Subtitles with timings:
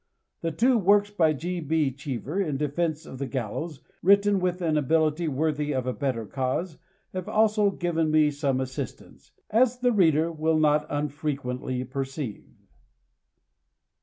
[0.41, 1.59] The two works of G.
[1.59, 1.91] B.
[1.91, 6.79] Cheever in defense of the gaJlows, written with an ability worthy of a better cause,
[7.13, 12.49] have also given me some assistance, as the reader will not unfrequently per ceive.